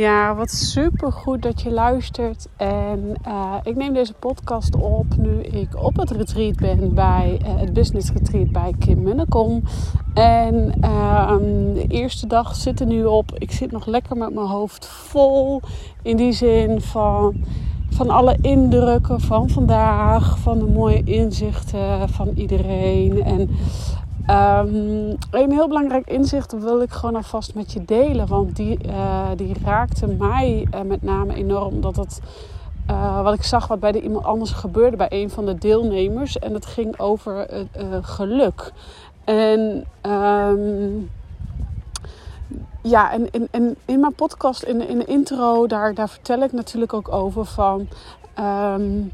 [0.00, 2.48] Ja, wat super goed dat je luistert.
[2.56, 7.60] En uh, ik neem deze podcast op nu ik op het retreat ben bij uh,
[7.60, 9.62] het business retreat bij Kim Munnekom.
[10.14, 11.36] En uh,
[11.74, 13.38] de eerste dag zit er nu op.
[13.38, 15.60] Ik zit nog lekker met mijn hoofd vol.
[16.02, 17.44] In die zin van,
[17.90, 23.22] van alle indrukken van vandaag, van de mooie inzichten van iedereen.
[23.22, 23.50] En
[24.28, 28.26] Um, een heel belangrijk inzicht wil ik gewoon alvast met je delen.
[28.26, 31.80] Want die, uh, die raakte mij uh, met name enorm.
[31.80, 32.20] Dat het,
[32.90, 36.38] uh, wat ik zag wat bij de iemand anders gebeurde bij een van de deelnemers.
[36.38, 37.46] En het ging over
[38.02, 38.72] geluk.
[39.24, 41.10] En um,
[42.82, 46.92] ja, en, en, in mijn podcast, in, in de intro, daar, daar vertel ik natuurlijk
[46.92, 47.88] ook over van...
[48.38, 49.12] Um,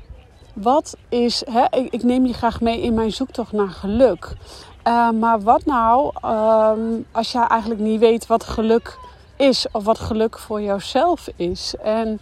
[0.53, 4.37] wat is, hè, ik, ik, neem je graag mee in mijn zoektocht naar geluk.
[4.87, 8.99] Uh, maar wat nou um, als je eigenlijk niet weet wat geluk
[9.37, 11.75] is of wat geluk voor jouzelf is?
[11.83, 12.21] En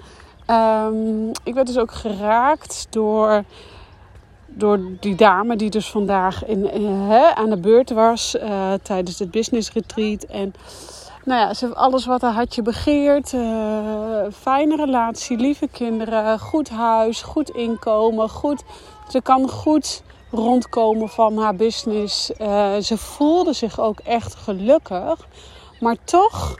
[0.50, 3.44] um, ik werd dus ook geraakt door,
[4.46, 9.30] door die dame die dus vandaag in, uh, aan de beurt was uh, tijdens het
[9.30, 10.22] business retreat.
[10.22, 10.54] En
[11.24, 13.28] nou ja, ze heeft alles wat haar hartje begeert.
[14.34, 18.62] fijne relatie, lieve kinderen, goed huis, goed inkomen, goed.
[19.08, 20.02] Ze kan goed
[20.34, 22.30] rondkomen van haar business.
[22.40, 25.28] Uh, ze voelde zich ook echt gelukkig.
[25.80, 26.58] Maar toch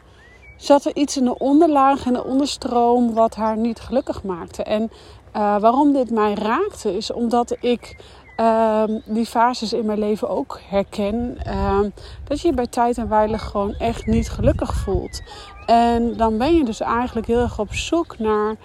[0.57, 4.63] zat er iets in de onderlaag en de onderstroom wat haar niet gelukkig maakte.
[4.63, 7.97] En uh, waarom dit mij raakte is omdat ik
[8.37, 11.37] uh, die fases in mijn leven ook herken.
[11.43, 11.91] Ehm,
[12.25, 15.23] dat je je bij tijd en wijle gewoon echt niet gelukkig voelt.
[15.67, 18.57] En dan ben je dus eigenlijk heel erg op zoek naar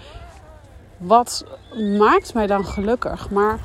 [0.98, 1.46] wat
[1.98, 3.30] maakt mij dan gelukkig.
[3.30, 3.60] Maar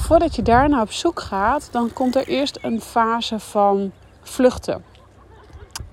[0.00, 4.84] voordat je daarna op zoek gaat, dan komt er eerst een fase van vluchten.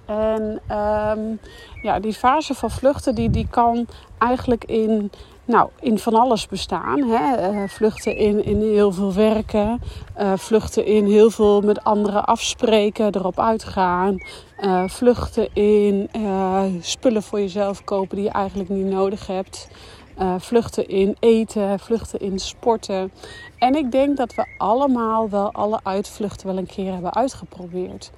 [0.05, 1.39] En um,
[1.81, 3.87] ja, die fase van vluchten die, die kan
[4.17, 5.11] eigenlijk in,
[5.45, 7.03] nou, in van alles bestaan.
[7.03, 7.51] Hè?
[7.51, 9.81] Uh, vluchten in, in heel veel werken,
[10.19, 14.17] uh, vluchten in heel veel met anderen afspreken, erop uitgaan.
[14.59, 16.09] Uh, vluchten in
[16.81, 19.67] spullen voor jezelf kopen die je eigenlijk niet nodig hebt.
[20.19, 23.11] Uh, vluchten in eten, vluchten in sporten.
[23.57, 28.11] En ik denk dat we allemaal wel alle uitvluchten wel een keer hebben uitgeprobeerd.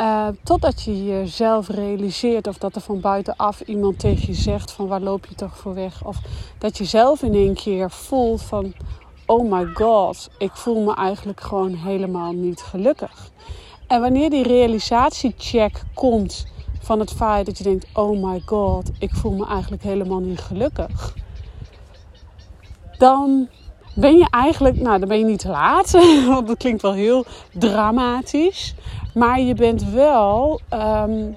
[0.00, 4.86] Uh, totdat je jezelf realiseert of dat er van buitenaf iemand tegen je zegt van
[4.86, 6.04] waar loop je toch voor weg.
[6.04, 6.18] Of
[6.58, 8.74] dat je zelf in één keer voelt van
[9.26, 13.30] oh my god, ik voel me eigenlijk gewoon helemaal niet gelukkig.
[13.86, 16.46] En wanneer die realisatiecheck komt
[16.84, 20.40] van het feit dat je denkt oh my god, ik voel me eigenlijk helemaal niet
[20.40, 21.14] gelukkig
[22.98, 23.48] dan
[23.94, 25.90] ben je eigenlijk, nou dan ben je niet te laat,
[26.28, 28.74] want dat klinkt wel heel dramatisch.
[29.14, 31.36] Maar je bent wel um,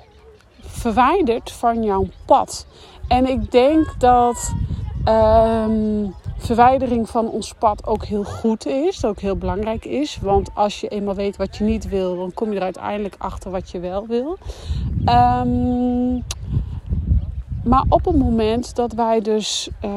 [0.59, 2.66] verwijderd van jouw pad.
[3.08, 4.53] En ik denk dat
[5.06, 10.19] um, verwijdering van ons pad ook heel goed is, ook heel belangrijk is.
[10.21, 13.51] Want als je eenmaal weet wat je niet wil, dan kom je er uiteindelijk achter
[13.51, 14.37] wat je wel wil.
[15.05, 16.23] Um,
[17.67, 19.91] maar op het moment dat wij dus uh,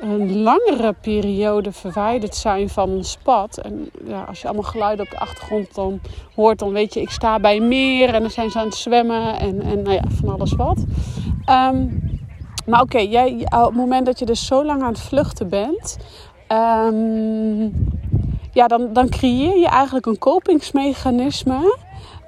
[0.00, 3.58] een langere periode verwijderd zijn van ons pad.
[3.58, 6.00] En ja, als je allemaal geluiden op de achtergrond dan
[6.34, 9.38] hoort, dan weet je, ik sta bij meer en dan zijn ze aan het zwemmen
[9.38, 10.84] en, en nou ja, van alles wat.
[11.46, 12.07] Um,
[12.68, 15.96] maar oké, jij, op het moment dat je dus zo lang aan het vluchten bent,
[16.52, 17.90] um,
[18.52, 21.76] ja, dan, dan creëer je eigenlijk een kopingsmechanisme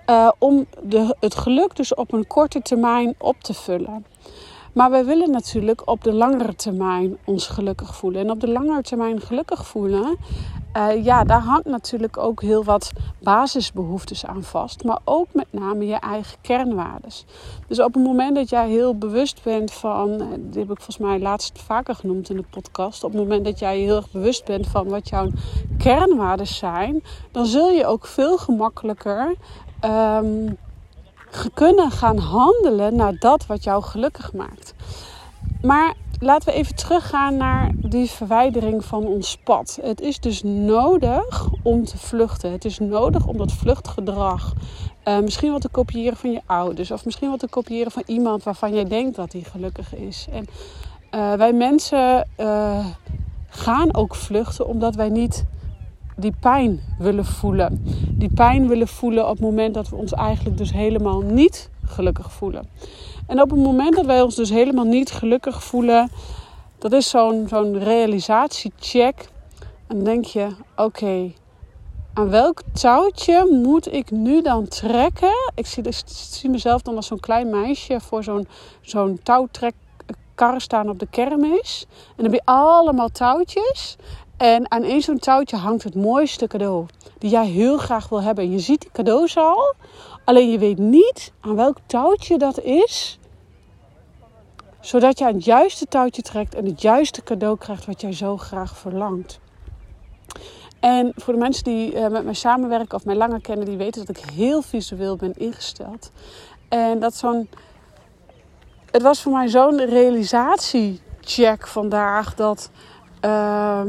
[0.06, 4.04] uh, om de, het geluk dus op een korte termijn op te vullen.
[4.72, 8.20] Maar wij willen natuurlijk op de langere termijn ons gelukkig voelen.
[8.20, 10.18] En op de langere termijn gelukkig voelen
[10.76, 14.84] uh, ja, daar hangt natuurlijk ook heel wat basisbehoeftes aan vast.
[14.84, 17.24] Maar ook met name je eigen kernwaardes.
[17.66, 20.98] Dus op het moment dat jij heel bewust bent van, uh, dit heb ik volgens
[20.98, 23.04] mij laatst vaker genoemd in de podcast.
[23.04, 25.28] Op het moment dat jij heel erg bewust bent van wat jouw
[25.78, 27.02] kernwaardes zijn,
[27.32, 29.34] dan zul je ook veel gemakkelijker
[29.84, 30.56] um,
[31.54, 34.74] kunnen gaan handelen naar dat wat jou gelukkig maakt.
[35.62, 39.78] Maar laten we even teruggaan naar die verwijdering van ons pad.
[39.82, 42.52] Het is dus nodig om te vluchten.
[42.52, 44.54] Het is nodig om dat vluchtgedrag
[45.04, 46.90] uh, misschien wat te kopiëren van je ouders.
[46.90, 50.26] Of misschien wat te kopiëren van iemand waarvan jij denkt dat hij gelukkig is.
[50.32, 50.46] En
[51.14, 52.86] uh, wij mensen uh,
[53.48, 55.44] gaan ook vluchten omdat wij niet
[56.20, 57.84] die pijn willen voelen.
[58.10, 62.32] Die pijn willen voelen op het moment dat we ons eigenlijk dus helemaal niet gelukkig
[62.32, 62.68] voelen.
[63.26, 66.10] En op het moment dat wij ons dus helemaal niet gelukkig voelen,
[66.78, 69.28] dat is zo'n zo'n realisatiecheck.
[69.86, 71.32] En dan denk je, oké,
[72.14, 75.52] aan welk touwtje moet ik nu dan trekken?
[75.54, 78.48] Ik zie, zie mezelf dan als zo'n klein meisje voor zo'n
[78.80, 81.86] zo'n touwtrekkar staan op de kermis.
[81.88, 83.96] En dan heb je allemaal touwtjes.
[84.40, 86.86] En aan één zo'n touwtje hangt het mooiste cadeau.
[87.18, 88.50] Die jij heel graag wil hebben.
[88.50, 89.74] Je ziet die cadeaus al.
[90.24, 93.18] Alleen je weet niet aan welk touwtje dat is
[94.80, 98.36] zodat je aan het juiste touwtje trekt en het juiste cadeau krijgt wat jij zo
[98.36, 99.40] graag verlangt.
[100.80, 104.06] En voor de mensen die uh, met mij samenwerken of mij langer kennen, die weten
[104.06, 106.10] dat ik heel visueel ben ingesteld.
[106.68, 107.48] En dat zo'n.
[108.90, 112.70] Het was voor mij zo'n realisatiecheck vandaag dat.
[113.24, 113.82] Uh,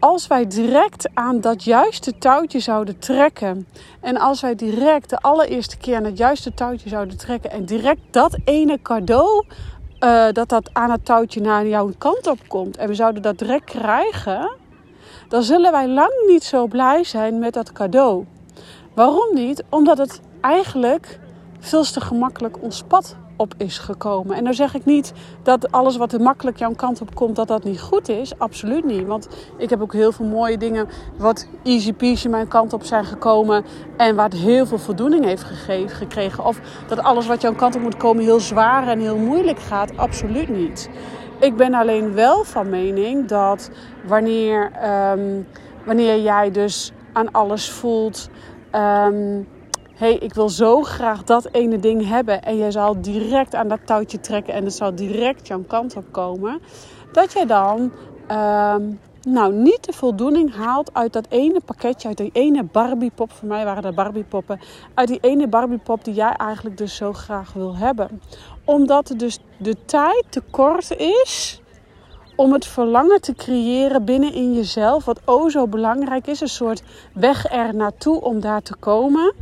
[0.00, 3.66] als wij direct aan dat juiste touwtje zouden trekken.
[4.00, 7.50] En als wij direct de allereerste keer aan het juiste touwtje zouden trekken.
[7.50, 9.44] En direct dat ene cadeau.
[10.04, 12.76] Uh, dat dat aan het touwtje naar jouw kant op komt.
[12.76, 14.56] En we zouden dat direct krijgen.
[15.28, 18.24] Dan zullen wij lang niet zo blij zijn met dat cadeau.
[18.94, 19.64] Waarom niet?
[19.68, 21.18] Omdat het eigenlijk
[21.58, 24.36] veel te gemakkelijk ons pad op is gekomen.
[24.36, 27.48] En dan zeg ik niet dat alles wat er makkelijk jouw kant op komt, dat
[27.48, 28.38] dat niet goed is.
[28.38, 29.06] Absoluut niet.
[29.06, 33.04] Want ik heb ook heel veel mooie dingen wat easy peasy mijn kant op zijn
[33.04, 33.64] gekomen.
[33.96, 36.44] En het heel veel voldoening heeft gegeven, gekregen.
[36.44, 39.96] Of dat alles wat jouw kant op moet komen heel zwaar en heel moeilijk gaat.
[39.96, 40.90] Absoluut niet.
[41.40, 43.70] Ik ben alleen wel van mening dat
[44.06, 44.70] wanneer,
[45.12, 45.46] um,
[45.84, 48.28] wanneer jij dus aan alles voelt.
[48.74, 49.46] Um,
[50.00, 52.42] hey, ik wil zo graag dat ene ding hebben.
[52.42, 56.04] En jij zal direct aan dat touwtje trekken en het zal direct jouw kant op
[56.10, 56.60] komen.
[57.12, 57.92] Dat jij dan
[58.26, 58.82] ehm,
[59.22, 63.32] nou, niet de voldoening haalt uit dat ene pakketje, uit die ene Barbiepop.
[63.32, 64.60] Voor mij waren dat Barbiepoppen.
[64.94, 68.20] Uit die ene Barbiepop die jij eigenlijk dus zo graag wil hebben.
[68.64, 71.60] Omdat dus de tijd te kort is
[72.36, 75.04] om het verlangen te creëren binnen in jezelf.
[75.04, 76.40] Wat o zo belangrijk is.
[76.40, 76.82] Een soort
[77.14, 79.34] weg er naartoe om daar te komen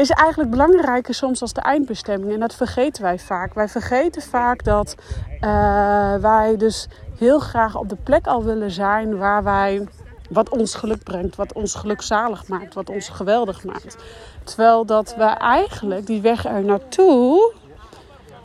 [0.00, 2.32] is eigenlijk belangrijker soms als de eindbestemming.
[2.32, 3.54] En dat vergeten wij vaak.
[3.54, 4.94] Wij vergeten vaak dat
[5.40, 6.88] uh, wij dus
[7.18, 9.88] heel graag op de plek al willen zijn waar wij
[10.30, 13.96] wat ons geluk brengt, wat ons gelukzalig maakt, wat ons geweldig maakt.
[14.44, 17.52] Terwijl dat we eigenlijk die weg er naartoe,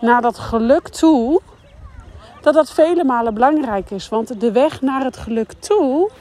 [0.02, 1.42] naar dat geluk toe,
[2.42, 4.10] dat dat vele malen belangrijk is.
[4.10, 6.12] Want de weg naar het geluk toe,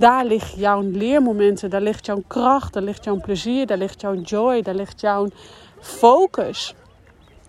[0.00, 4.14] daar ligt jouw leermomenten, daar ligt jouw kracht, daar ligt jouw plezier, daar ligt jouw
[4.14, 5.28] joy, daar ligt jouw
[5.80, 6.74] focus.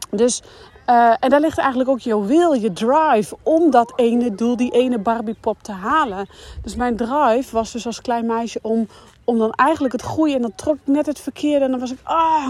[0.10, 0.42] Dus,
[0.88, 4.72] uh, en daar ligt eigenlijk ook jouw wil, je drive om dat ene doel, die
[4.72, 6.28] ene Barbie pop te halen.
[6.62, 8.88] Dus mijn drive was dus als klein meisje om,
[9.24, 10.36] om dan eigenlijk het groeien.
[10.36, 12.48] En dan trok ik net het verkeerde en dan was ik, ah,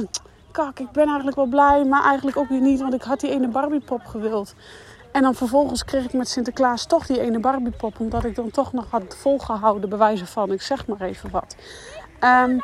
[0.51, 3.29] kak, ik ben eigenlijk wel blij, maar eigenlijk ook weer niet, want ik had die
[3.29, 4.55] ene Barbie pop gewild.
[5.11, 7.99] En dan vervolgens kreeg ik met Sinterklaas toch die ene Barbiepop.
[7.99, 11.55] Omdat ik dan toch nog had volgehouden, bewijzen van, ik zeg maar even wat.
[12.19, 12.61] Um,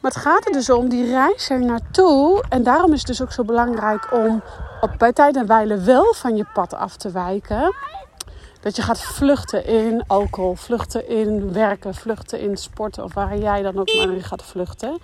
[0.00, 2.44] maar het gaat er dus om, die reis er naartoe.
[2.48, 4.42] En daarom is het dus ook zo belangrijk om
[4.80, 7.74] op, bij tijd en wijle wel van je pad af te wijken.
[8.60, 13.62] Dat je gaat vluchten in alcohol, vluchten in werken, vluchten in sporten of waar jij
[13.62, 14.98] dan ook maar in gaat vluchten.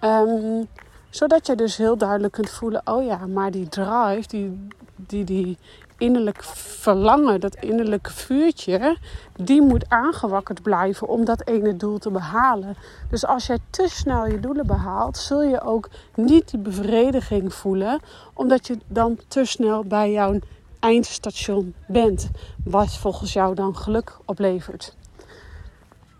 [0.00, 0.68] Um,
[1.10, 5.58] zodat je dus heel duidelijk kunt voelen: oh ja, maar die drive, die, die, die
[6.00, 8.96] innerlijk verlangen, dat innerlijke vuurtje,
[9.36, 12.76] die moet aangewakkerd blijven om dat ene doel te behalen.
[13.10, 18.00] Dus als jij te snel je doelen behaalt, zul je ook niet die bevrediging voelen,
[18.34, 20.38] omdat je dan te snel bij jouw
[20.78, 22.30] eindstation bent,
[22.64, 24.96] wat volgens jou dan geluk oplevert.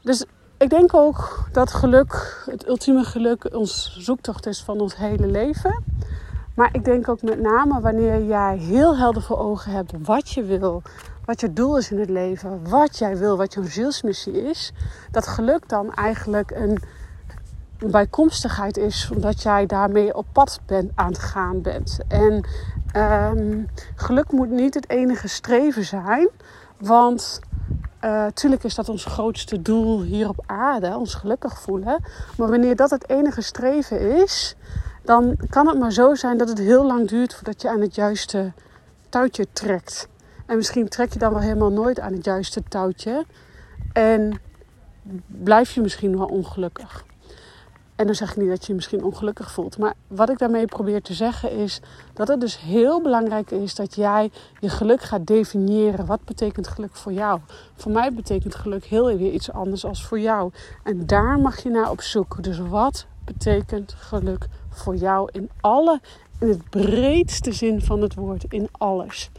[0.02, 0.24] Dus
[0.60, 5.84] ik denk ook dat geluk, het ultieme geluk, ons zoektocht is van ons hele leven.
[6.54, 10.42] Maar ik denk ook met name wanneer jij heel helder voor ogen hebt wat je
[10.42, 10.82] wil,
[11.24, 14.72] wat je doel is in het leven, wat jij wil, wat jouw zielsmissie is,
[15.10, 16.78] dat geluk dan eigenlijk een,
[17.90, 21.98] bijkomstigheid is, omdat jij daarmee op pad bent, aan het gaan bent.
[22.08, 22.44] En
[22.96, 26.28] um, geluk moet niet het enige streven zijn,
[26.78, 27.40] want
[28.00, 32.04] Natuurlijk eh, is dat ons grootste doel hier op aarde, ons gelukkig voelen.
[32.36, 34.56] Maar wanneer dat het enige streven is,
[35.02, 37.94] dan kan het maar zo zijn dat het heel lang duurt voordat je aan het
[37.94, 38.52] juiste
[39.08, 40.08] touwtje trekt.
[40.46, 43.24] En misschien trek je dan wel helemaal nooit aan het juiste touwtje.
[43.92, 44.40] En
[45.26, 47.04] blijf je misschien wel ongelukkig.
[48.00, 49.78] En dan zeg ik niet dat je je misschien ongelukkig voelt.
[49.78, 51.80] Maar wat ik daarmee probeer te zeggen is
[52.12, 54.30] dat het dus heel belangrijk is dat jij
[54.60, 56.06] je geluk gaat definiëren.
[56.06, 57.40] Wat betekent geluk voor jou?
[57.74, 60.52] Voor mij betekent geluk heel weer iets anders als voor jou.
[60.82, 62.42] En daar mag je naar op zoek.
[62.42, 66.00] Dus wat betekent geluk voor jou in alle,
[66.38, 69.30] in het breedste zin van het woord, in alles.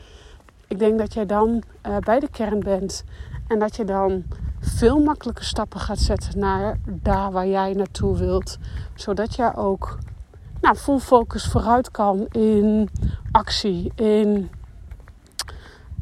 [0.68, 3.04] Ik denk dat jij dan uh, bij de kern bent
[3.48, 4.24] en dat je dan
[4.62, 8.58] veel makkelijker stappen gaat zetten naar daar waar jij naartoe wilt.
[8.96, 9.98] Zodat jij ook
[10.62, 12.90] nou, full focus vooruit kan in
[13.32, 14.50] actie, in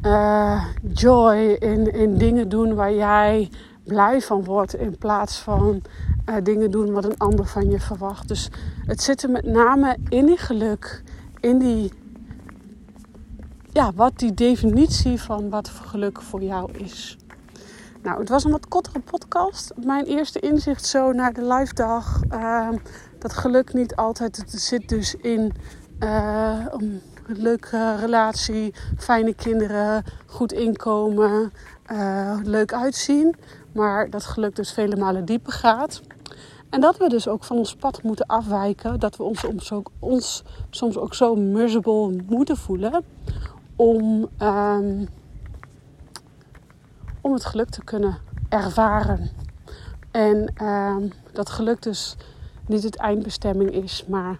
[0.02, 3.50] uh, joy, in, in dingen doen waar jij
[3.84, 4.74] blij van wordt.
[4.74, 5.82] In plaats van
[6.26, 8.28] uh, dingen doen wat een ander van je verwacht.
[8.28, 8.50] Dus
[8.86, 11.02] het zit er met name in die geluk,
[11.40, 11.92] in die.
[13.72, 17.18] Ja, wat die definitie van wat geluk voor jou is.
[18.02, 19.72] Nou, het was een wat kortere podcast.
[19.84, 22.20] Mijn eerste inzicht zo naar de live dag.
[22.32, 22.68] Uh,
[23.18, 25.52] dat geluk niet altijd het zit dus in
[25.98, 31.52] uh, een leuke relatie, fijne kinderen, goed inkomen,
[31.92, 33.34] uh, leuk uitzien.
[33.72, 36.00] Maar dat geluk dus vele malen dieper gaat.
[36.70, 39.00] En dat we dus ook van ons pad moeten afwijken.
[39.00, 43.04] Dat we ons, ons, ook, ons soms ook zo miserable moeten voelen.
[43.76, 45.08] Om, um,
[47.20, 49.30] om het geluk te kunnen ervaren.
[50.10, 52.16] En um, dat geluk dus
[52.66, 54.38] niet het eindbestemming is, maar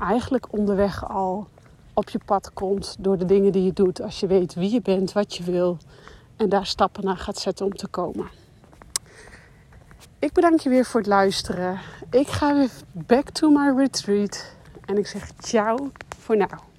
[0.00, 1.48] eigenlijk onderweg al
[1.94, 4.02] op je pad komt door de dingen die je doet.
[4.02, 5.78] Als je weet wie je bent, wat je wil
[6.36, 8.26] en daar stappen naar gaat zetten om te komen.
[10.18, 11.78] Ik bedank je weer voor het luisteren.
[12.10, 14.54] Ik ga weer back to my retreat.
[14.84, 16.75] En ik zeg ciao voor nu.